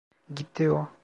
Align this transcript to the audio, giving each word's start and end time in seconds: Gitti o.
Gitti 0.35 0.65
o. 0.69 0.81